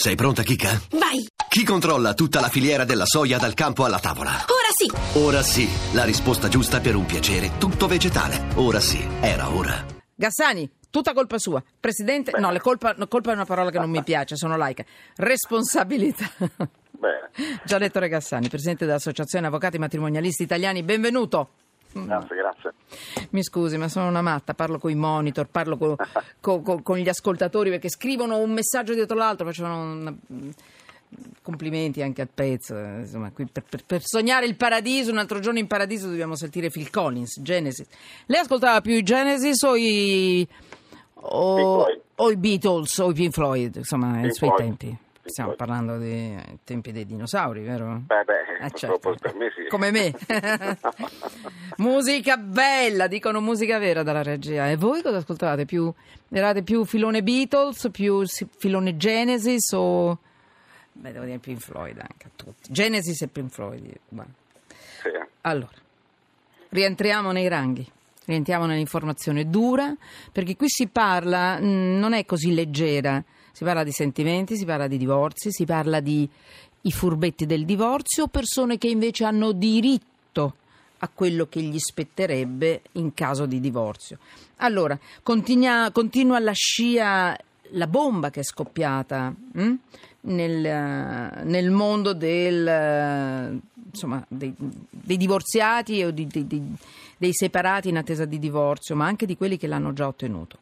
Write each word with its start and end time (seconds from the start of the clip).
Sei 0.00 0.14
pronta, 0.14 0.44
Kika? 0.44 0.80
Vai! 0.92 1.26
Chi 1.48 1.64
controlla 1.64 2.14
tutta 2.14 2.38
la 2.38 2.48
filiera 2.48 2.84
della 2.84 3.04
soia 3.04 3.36
dal 3.36 3.54
campo 3.54 3.84
alla 3.84 3.98
tavola? 3.98 4.30
Ora 4.30 4.70
sì! 4.72 5.18
Ora 5.18 5.42
sì, 5.42 5.68
la 5.92 6.04
risposta 6.04 6.46
giusta 6.46 6.78
per 6.78 6.94
un 6.94 7.04
piacere 7.04 7.58
tutto 7.58 7.88
vegetale. 7.88 8.46
Ora 8.54 8.78
sì, 8.78 9.04
era 9.20 9.52
ora. 9.52 9.84
Gassani, 10.14 10.70
tutta 10.88 11.12
colpa 11.12 11.36
sua. 11.40 11.60
Presidente, 11.80 12.30
no, 12.38 12.52
le 12.52 12.60
colpa, 12.60 12.94
no, 12.96 13.08
colpa 13.08 13.32
è 13.32 13.34
una 13.34 13.44
parola 13.44 13.72
che 13.72 13.80
non 13.80 13.90
mi 13.90 14.04
piace, 14.04 14.36
sono 14.36 14.56
laica. 14.56 14.84
Responsabilità. 15.16 16.30
Bene, 16.92 17.30
Giannettore 17.64 18.08
Gassani, 18.08 18.48
presidente 18.48 18.86
dell'Associazione 18.86 19.48
Avvocati 19.48 19.78
Matrimonialisti 19.78 20.44
Italiani, 20.44 20.84
benvenuto. 20.84 21.48
Grazie, 22.06 22.36
grazie. 22.36 22.72
Mi 23.30 23.42
scusi, 23.42 23.76
ma 23.76 23.88
sono 23.88 24.08
una 24.08 24.22
matta, 24.22 24.54
parlo 24.54 24.78
con 24.78 24.90
i 24.90 24.94
monitor, 24.94 25.46
parlo 25.50 25.76
co- 25.76 25.96
co- 26.40 26.60
co- 26.62 26.82
con 26.82 26.98
gli 26.98 27.08
ascoltatori 27.08 27.70
perché 27.70 27.88
scrivono 27.88 28.38
un 28.38 28.52
messaggio 28.52 28.94
dietro 28.94 29.16
l'altro, 29.16 29.46
facevano 29.46 29.92
una- 29.92 30.14
complimenti 31.42 32.02
anche 32.02 32.20
al 32.22 32.28
pezzo. 32.32 32.76
Insomma, 32.76 33.30
qui 33.30 33.46
per, 33.50 33.64
per- 33.68 33.84
per 33.84 34.02
sognare 34.04 34.46
il 34.46 34.56
paradiso, 34.56 35.10
un 35.10 35.18
altro 35.18 35.38
giorno 35.40 35.58
in 35.58 35.66
paradiso 35.66 36.08
dobbiamo 36.08 36.36
sentire 36.36 36.68
Phil 36.70 36.90
Collins, 36.90 37.40
Genesis. 37.40 37.86
Lei 38.26 38.40
ascoltava 38.40 38.80
più 38.80 38.92
i 38.94 39.02
Genesis 39.02 39.62
o 39.62 39.74
i, 39.76 40.46
o, 41.14 41.86
o 42.14 42.30
i 42.30 42.36
Beatles 42.36 42.98
o 42.98 43.10
i 43.10 43.14
Pink 43.14 43.32
Floyd, 43.32 43.76
insomma, 43.76 44.18
ai 44.18 44.32
suoi 44.34 44.50
Floyd. 44.50 44.76
tempi? 44.76 44.98
Stiamo 45.28 45.52
parlando 45.54 45.98
dei 45.98 46.34
eh, 46.34 46.58
tempi 46.64 46.90
dei 46.92 47.04
dinosauri, 47.06 47.62
vero? 47.62 48.02
Beh, 48.06 48.24
beh, 48.24 48.64
Eh, 48.66 48.70
certo. 48.72 49.14
per 49.20 49.34
me 49.34 49.50
sì. 49.54 49.66
Come 49.68 49.90
me. 49.90 50.14
musica 51.78 52.36
bella, 52.36 53.06
dicono 53.06 53.40
musica 53.40 53.78
vera 53.78 54.02
dalla 54.02 54.22
regia. 54.22 54.68
E 54.70 54.76
voi 54.76 55.02
cosa 55.02 55.18
ascoltavate? 55.18 55.64
Più, 55.64 55.92
eravate 56.30 56.62
più 56.62 56.84
filone 56.84 57.22
Beatles, 57.22 57.88
più 57.92 58.24
filone 58.26 58.96
Genesis 58.96 59.72
o... 59.72 60.18
Beh, 60.92 61.12
devo 61.12 61.24
dire 61.24 61.38
Pink 61.38 61.60
Floyd 61.60 61.98
anche 61.98 62.26
a 62.26 62.30
tutti. 62.34 62.72
Genesis 62.72 63.22
e 63.22 63.28
Pink 63.28 63.50
Floyd. 63.50 63.84
Sì. 64.10 65.08
Allora, 65.42 65.70
rientriamo 66.70 67.30
nei 67.30 67.46
ranghi, 67.46 67.86
rientriamo 68.24 68.66
nell'informazione 68.66 69.48
dura, 69.48 69.94
perché 70.32 70.56
qui 70.56 70.68
si 70.68 70.88
parla, 70.88 71.58
mh, 71.60 71.98
non 71.98 72.14
è 72.14 72.24
così 72.24 72.52
leggera, 72.52 73.22
si 73.58 73.64
parla 73.64 73.82
di 73.82 73.90
sentimenti, 73.90 74.56
si 74.56 74.64
parla 74.64 74.86
di 74.86 74.96
divorzi, 74.96 75.50
si 75.50 75.64
parla 75.64 75.98
di 75.98 76.28
i 76.82 76.92
furbetti 76.92 77.44
del 77.44 77.64
divorzio, 77.64 78.28
persone 78.28 78.78
che 78.78 78.86
invece 78.86 79.24
hanno 79.24 79.50
diritto 79.50 80.54
a 80.98 81.10
quello 81.12 81.48
che 81.48 81.60
gli 81.60 81.78
spetterebbe 81.80 82.82
in 82.92 83.14
caso 83.14 83.46
di 83.46 83.58
divorzio. 83.58 84.18
Allora, 84.58 84.96
continua, 85.24 85.90
continua 85.90 86.38
la 86.38 86.52
scia, 86.52 87.36
la 87.70 87.86
bomba 87.88 88.30
che 88.30 88.40
è 88.40 88.44
scoppiata 88.44 89.34
hm? 89.54 89.74
nel, 90.20 91.40
nel 91.42 91.70
mondo 91.72 92.12
del, 92.12 93.60
insomma, 93.90 94.24
dei, 94.28 94.54
dei 94.56 95.16
divorziati 95.16 96.04
o 96.04 96.12
di- 96.12 96.28
di- 96.28 96.46
di- 96.46 96.74
dei 97.16 97.32
separati 97.32 97.88
in 97.88 97.96
attesa 97.96 98.24
di 98.24 98.38
divorzio, 98.38 98.94
ma 98.94 99.06
anche 99.06 99.26
di 99.26 99.36
quelli 99.36 99.56
che 99.56 99.66
l'hanno 99.66 99.92
già 99.92 100.06
ottenuto. 100.06 100.58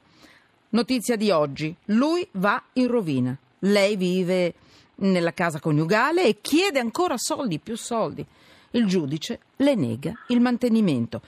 Notizia 0.71 1.17
di 1.17 1.31
oggi, 1.31 1.75
lui 1.87 2.27
va 2.33 2.63
in 2.75 2.89
rovina, 2.89 3.37
lei 3.61 3.97
vive 3.97 4.55
nella 4.97 5.33
casa 5.33 5.61
coniugale 5.61 6.25
e 6.25 6.41
chiede 6.41 6.79
ancora 6.79 7.17
soldi, 7.17 7.59
più 7.59 7.77
soldi. 7.77 8.25
Il 8.73 8.87
giudice 8.87 9.41
le 9.57 9.75
nega 9.75 10.13
il 10.29 10.41
mantenimento. 10.41 11.23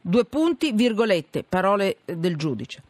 Due 0.00 0.24
punti, 0.24 0.72
virgolette, 0.72 1.44
parole 1.44 1.98
del 2.04 2.36
giudice. 2.36 2.82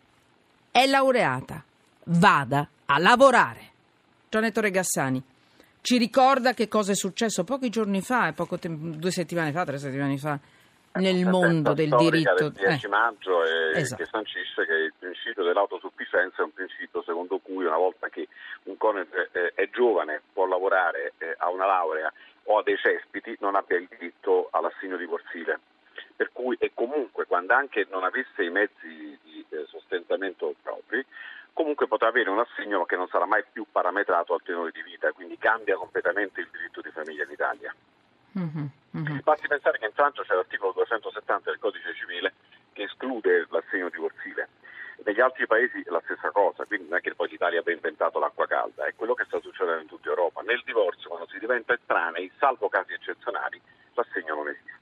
È 0.70 0.84
laureata, 0.86 1.62
vada 2.04 2.68
a 2.86 2.98
lavorare. 2.98 3.72
Gianetto 4.28 4.60
Regassani 4.60 5.22
ci 5.80 5.98
ricorda 5.98 6.54
che 6.54 6.66
cosa 6.66 6.92
è 6.92 6.94
successo 6.96 7.44
pochi 7.44 7.68
giorni 7.68 8.00
fa, 8.00 8.32
poco 8.32 8.58
tem- 8.58 8.96
due 8.96 9.10
settimane 9.10 9.52
fa, 9.52 9.66
tre 9.66 9.78
settimane 9.78 10.16
fa, 10.16 10.40
nel 10.94 11.22
Una 11.22 11.30
mondo 11.30 11.72
del 11.72 11.88
diritto. 11.88 12.34
del 12.34 12.52
10 12.52 12.84
eh. 12.84 12.88
maggio 12.88 13.44
e 13.44 13.78
Esatto. 13.80 14.02
che 14.02 14.08
sancisce 14.08 14.64
che 14.66 14.74
il 14.74 14.92
principio 14.98 15.42
dell'autosufficienza 15.42 16.42
è 16.42 16.44
un 16.44 16.52
principio 16.52 17.02
secondo 17.02 17.38
cui 17.38 17.64
una 17.64 17.76
volta 17.76 18.08
che 18.08 18.28
un 18.64 18.76
coniuge 18.76 19.30
eh, 19.32 19.52
è 19.54 19.68
giovane, 19.70 20.22
può 20.32 20.46
lavorare, 20.46 21.14
eh, 21.18 21.34
ha 21.38 21.50
una 21.50 21.66
laurea 21.66 22.12
o 22.44 22.58
ha 22.58 22.62
dei 22.62 22.76
cespiti, 22.76 23.36
non 23.40 23.56
abbia 23.56 23.76
il 23.78 23.88
diritto 23.88 24.48
all'assegno 24.52 24.96
divorzile. 24.96 25.58
Per 26.16 26.30
cui, 26.32 26.56
e 26.60 26.70
comunque, 26.74 27.26
quando 27.26 27.54
anche 27.54 27.86
non 27.90 28.04
avesse 28.04 28.44
i 28.44 28.50
mezzi 28.50 29.18
di 29.22 29.44
eh, 29.48 29.64
sostentamento 29.66 30.54
propri, 30.62 31.04
comunque 31.52 31.88
potrà 31.88 32.08
avere 32.08 32.30
un 32.30 32.38
assegno 32.38 32.84
che 32.84 32.94
non 32.94 33.08
sarà 33.08 33.26
mai 33.26 33.42
più 33.50 33.66
parametrato 33.70 34.32
al 34.34 34.42
tenore 34.44 34.70
di 34.72 34.82
vita, 34.82 35.10
quindi 35.10 35.36
cambia 35.38 35.76
completamente 35.76 36.40
il 36.40 36.48
diritto 36.52 36.80
di 36.80 36.90
famiglia 36.90 37.24
in 37.24 37.30
Italia. 37.32 37.74
Mhm, 38.34 38.70
mhm. 38.90 39.20
Basti 39.22 39.46
pensare 39.46 39.78
che 39.78 39.86
in 39.86 39.92
Francia 39.92 40.22
c'è 40.22 40.34
l'articolo 40.34 40.72
270 40.72 41.50
del 41.50 41.60
codice 41.60 41.94
civile 41.94 42.34
che 42.72 42.82
esclude 42.84 43.46
l'assegno 43.50 43.88
divorzile. 43.88 44.48
Negli 45.04 45.20
altri 45.20 45.46
paesi 45.46 45.82
la 45.86 46.00
stessa 46.04 46.30
cosa, 46.30 46.64
quindi 46.64 46.88
non 46.88 46.98
è 46.98 47.00
che 47.00 47.14
poi 47.14 47.28
l'Italia 47.28 47.60
abbia 47.60 47.74
inventato 47.74 48.18
l'acqua 48.18 48.46
calda, 48.46 48.86
è 48.86 48.94
quello 48.96 49.14
che 49.14 49.24
sta 49.24 49.38
succedendo 49.40 49.82
in 49.82 49.86
tutta 49.88 50.08
Europa. 50.08 50.40
Nel 50.42 50.62
divorzio, 50.64 51.08
quando 51.08 51.28
si 51.28 51.38
diventa 51.38 51.74
estranei, 51.74 52.30
salvo 52.38 52.68
casi 52.68 52.92
eccezionali, 52.92 53.60
l'assegno 53.94 54.34
non 54.34 54.48
esiste. 54.48 54.73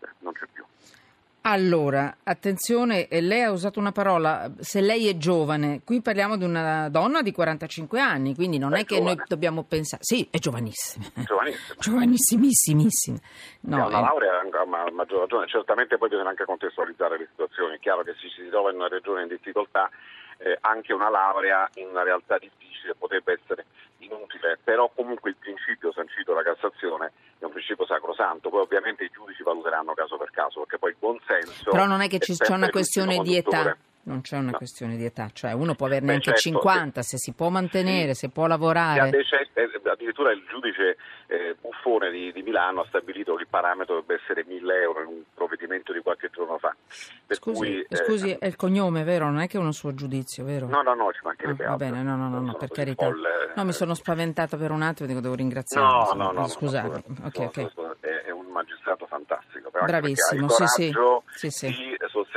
Allora, 1.45 2.19
attenzione, 2.23 3.09
eh, 3.09 3.21
lei 3.21 3.43
ha 3.43 3.51
usato 3.51 3.81
una 3.81 3.91
parola, 3.91 4.49
se 4.61 4.81
lei 4.81 5.09
è 5.09 5.17
giovane, 5.17 5.81
qui 5.85 6.01
parliamo 6.01 6.37
di 6.37 6.45
una 6.45 6.89
donna 6.89 7.21
di 7.21 7.33
45 7.33 7.99
anni, 7.99 8.37
quindi 8.37 8.59
non 8.59 8.75
è, 8.75 8.81
È 8.81 8.85
che 8.85 9.01
noi 9.01 9.21
dobbiamo 9.27 9.65
pensare... 9.65 10.05
Sì, 10.05 10.29
è 10.31 10.39
giovanissima. 10.39 11.07
Giovanissimo. 11.25 11.79
Giovanissimissima. 11.83 13.19
No, 13.63 13.77
No, 13.77 13.87
una 13.89 13.99
eh, 13.99 14.03
laurea 14.03 14.39
a 14.39 14.65
ma- 14.67 14.91
maggior 14.93 15.21
ragione, 15.21 15.49
certamente 15.49 15.99
poi 15.99 16.11
bisogna 16.11 16.29
anche 16.29 16.45
contestualizzare 16.45 17.19
le 17.19 17.27
situazioni. 17.29 17.75
È 17.75 17.79
chiaro 17.81 18.03
che 18.03 18.15
se 18.21 18.29
si 18.29 18.49
trova 18.49 18.71
in 18.71 18.77
una 18.77 18.89
regione 18.89 19.23
in 19.23 19.29
difficoltà, 19.29 19.91
eh, 20.39 20.59
anche 20.61 20.93
una 20.93 21.11
laurea 21.11 21.69
in 21.75 21.89
una 21.89 22.05
realtà 22.05 22.39
difficile 22.39 22.95
potrebbe 22.95 23.41
essere 23.41 23.67
inutile, 23.99 24.59
però 24.63 24.91
comunque 24.95 25.31
il 25.31 25.37
principio 25.37 25.93
sancito 25.93 26.33
dalla 26.33 26.55
Cassazione 26.55 27.13
è 27.39 27.45
un 27.45 27.53
principio 27.53 27.87
sacrosanto, 27.87 28.51
poi 28.51 28.61
ovviamente 28.61 29.05
i 29.05 29.11
giudici 29.13 29.43
valuteranno 29.43 29.95
caso 29.95 30.17
per 30.17 30.31
caso, 30.31 30.61
perché 30.61 30.79
buonsenso... 31.45 31.71
Però 31.71 31.87
non 31.87 32.01
è 32.01 32.09
che 32.09 32.19
ci- 32.19 32.37
c'è 32.37 32.53
una 32.55 32.71
questione 32.71 33.19
di 33.21 33.37
età. 33.37 33.77
Non 34.05 34.21
c'è 34.21 34.37
una 34.37 34.51
No. 34.51 34.57
questione 34.57 34.97
di 34.97 35.05
età, 35.05 35.31
cioè 35.33 35.53
uno 35.53 35.77
può 35.77 35.87
averne 35.87 36.07
Beh, 36.09 36.13
anche 36.15 36.25
certo, 36.33 36.41
50, 36.41 37.03
se 37.03 37.19
si 37.19 37.33
può 37.35 37.51
mantenere, 37.51 38.15
se 38.15 38.31
può 38.31 38.49
lavorare. 38.49 39.11
eh, 39.11 39.71
addirittura 39.85 40.33
il 40.33 40.43
giudice 40.51 40.97
eh, 41.29 41.55
Buffone 41.61 42.11
di, 42.11 42.33
di 42.33 42.43
Milano 42.43 42.81
ha 42.81 42.85
stabilito 42.89 43.37
che 43.37 43.43
il 43.43 43.49
parametro 43.49 43.95
dovrebbe 44.01 44.21
essere 44.21 44.45
1000 44.45 44.81
euro 44.83 45.03
in 45.03 45.07
un 45.07 45.23
provvedimento 45.33 45.93
di 45.93 46.01
qualche 46.01 46.31
giorno 46.33 46.59
fa. 46.59 46.75
Per 47.25 47.37
Scusi, 47.37 47.59
cui, 47.59 47.87
eh, 47.89 47.97
scusi, 47.97 48.31
è 48.41 48.47
il 48.47 48.57
cognome, 48.57 49.05
vero? 49.05 49.27
Non 49.27 49.39
è 49.39 49.47
che 49.47 49.57
è 49.57 49.61
uno 49.61 49.71
suo 49.71 49.95
giudizio, 49.95 50.43
vero? 50.45 50.67
No, 50.67 50.83
no, 50.83 50.95
no, 50.95 51.13
ci 51.13 51.19
Ah, 51.19 51.27
mancherebbe 51.27 51.63
va 51.65 51.71
altro. 51.71 51.87
bene, 51.87 52.03
no, 52.03 52.17
no, 52.17 52.29
no, 52.29 52.41
no, 52.41 52.55
per 52.55 52.71
carità. 52.71 53.07
folle, 53.07 53.53
No, 53.55 53.63
mi 53.63 53.71
eh. 53.71 53.73
sono 53.73 53.95
spaventata 53.95 54.57
per 54.57 54.73
un 54.73 54.83
attimo, 54.83 55.07
dico 55.07 55.21
devo 55.21 55.37
ringraziare. 55.37 55.87
No, 55.87 56.11
no, 56.15 56.33
no, 56.33 56.41
no, 56.41 56.49
Scusate. 56.49 57.03
no, 57.07 57.27
ok, 57.27 57.39
no, 57.39 57.45
ok. 57.45 57.57
no, 57.77 57.97
È, 58.01 58.07
è 58.27 58.31
un 58.31 58.47
magistrato 58.47 59.07
però 59.85 59.99
anche 59.99 60.13
Bravissimo, 60.13 60.49
sì, 60.49 60.67
sì. 60.67 60.93
Sì, 61.35 61.51
sì. 61.51 61.92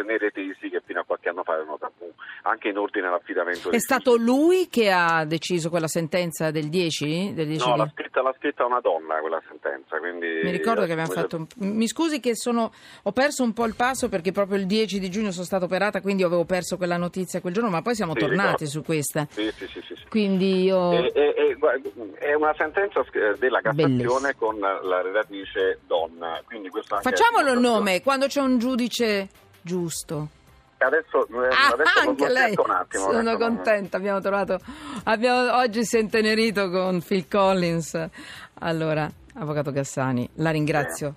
Di 0.06 0.18
sostenere 0.18 0.32
tesi 0.32 0.70
che 0.70 0.82
fino 0.86 1.00
a 1.02 1.04
qualche 1.04 1.30
anno 1.30 1.44
fa 1.44 1.54
erano 1.56 1.78
tabù, 1.78 2.12
anche 2.44 2.70
in 2.70 2.78
ordine 2.78 3.08
all'affidamento 3.08 3.72
È 3.72 3.80
stato 3.80 4.16
lui 4.16 4.68
che 4.70 4.92
ha 4.92 5.26
deciso 5.26 5.70
quella 5.70 5.88
sentenza 5.88 6.52
del 6.52 6.70
10? 6.70 7.34
Del 7.34 7.48
10 7.48 7.68
No, 7.68 7.76
l'ha 7.76 7.90
scritta, 7.94 8.22
l'ha 8.22 8.34
scritta 8.38 8.66
una 8.66 8.80
donna 8.80 9.20
quella 9.20 9.42
sentenza, 9.48 9.98
quindi... 9.98 10.40
Mi 10.44 10.52
ricordo 10.52 10.86
che 10.86 10.92
abbiamo 10.92 11.12
fatto. 11.12 11.36
un- 11.38 11.48
Mi 11.58 11.88
scusi 11.88 12.20
che 12.20 12.36
sono. 12.36 12.72
Ho 13.04 13.12
perso 13.12 13.44
un 13.44 13.54
po' 13.54 13.66
il 13.66 13.76
passo 13.76 14.10
perché 14.10 14.32
proprio 14.32 14.58
il 14.58 14.66
10 14.66 15.00
di 15.00 15.10
giugno 15.10 15.32
sono 15.32 15.46
stata 15.46 15.66
operata, 15.66 16.02
quindi 16.02 16.24
avevo 16.24 16.46
perso 16.46 16.78
quella 16.78 16.98
notizia 16.98 17.42
quel 17.42 17.54
giorno, 17.54 17.70
ma 17.70 17.82
poi 17.82 17.96
siamo 17.96 18.14
Sì, 18.14 18.20
tornati 18.20 18.66
ricordo. 18.66 18.66
su 18.66 18.84
questa. 18.84 19.28
Sì, 19.32 19.52
sì, 19.56 19.68
sì, 19.68 19.82
sì. 19.88 19.96
sì. 19.96 20.04
Quindi 20.10 20.64
io. 20.64 20.92
E, 21.14 21.56
guarda, 21.58 21.90
è 22.20 22.34
una 22.34 22.54
sentenza 22.58 23.04
della 23.38 23.60
Bellissimo. 23.62 24.10
Cassazione 24.14 24.36
con 24.36 24.60
la 24.60 25.02
relatrice 25.02 25.80
donna. 25.88 26.42
Quindi 26.46 26.70
questo 26.70 26.96
anche 26.96 27.10
è 27.10 27.12
Facciamolo 27.12 27.52
il 27.54 27.60
nome 27.60 28.02
quando 28.02 28.28
c'è 28.28 28.42
un 28.42 28.58
giudice 28.60 29.28
giusto. 29.66 30.28
Adesso, 30.78 31.26
eh, 31.28 31.48
Ah, 31.48 31.72
adesso 31.74 32.00
anche 32.10 32.30
lei. 32.30 32.54
un 32.64 32.70
attimo. 32.70 33.04
Sono 33.06 33.18
adesso 33.20 33.38
non- 33.38 33.56
contenta, 33.56 33.98
abbiamo 33.98 34.20
trovato. 34.22 34.60
Abbiamo, 35.06 35.56
oggi 35.58 35.84
si 35.84 35.98
è 35.98 36.00
intenerito 36.00 36.70
con 36.70 37.02
Phil 37.02 37.28
Collins. 37.28 38.08
Allora, 38.60 39.10
Avvocato 39.38 39.72
Gassani, 39.72 40.30
la 40.36 40.52
ringrazio 40.52 41.16